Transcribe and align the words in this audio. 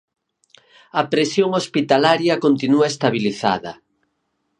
A 0.99 1.01
presión 1.11 1.49
hospitalaria 1.59 2.33
continúa 2.45 2.89
estabilizada. 2.93 3.71